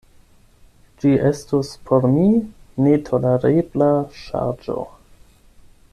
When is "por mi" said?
1.89-2.25